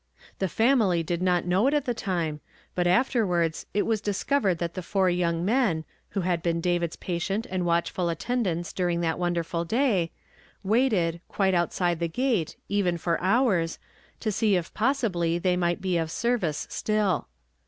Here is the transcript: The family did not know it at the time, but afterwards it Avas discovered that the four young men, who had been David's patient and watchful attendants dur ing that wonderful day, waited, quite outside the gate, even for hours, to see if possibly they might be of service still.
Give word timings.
The 0.39 0.47
family 0.49 1.03
did 1.03 1.21
not 1.21 1.45
know 1.45 1.67
it 1.67 1.75
at 1.75 1.85
the 1.85 1.93
time, 1.93 2.39
but 2.73 2.87
afterwards 2.87 3.67
it 3.71 3.83
Avas 3.83 4.01
discovered 4.01 4.57
that 4.57 4.73
the 4.73 4.81
four 4.81 5.11
young 5.11 5.45
men, 5.45 5.85
who 6.17 6.21
had 6.21 6.41
been 6.41 6.59
David's 6.59 6.95
patient 6.95 7.45
and 7.51 7.67
watchful 7.67 8.09
attendants 8.09 8.73
dur 8.73 8.89
ing 8.89 9.01
that 9.01 9.19
wonderful 9.19 9.63
day, 9.63 10.09
waited, 10.63 11.21
quite 11.27 11.53
outside 11.53 11.99
the 11.99 12.07
gate, 12.07 12.55
even 12.67 12.97
for 12.97 13.21
hours, 13.21 13.77
to 14.21 14.31
see 14.31 14.55
if 14.55 14.73
possibly 14.73 15.37
they 15.37 15.55
might 15.55 15.81
be 15.81 15.97
of 15.99 16.09
service 16.09 16.65
still. 16.71 17.27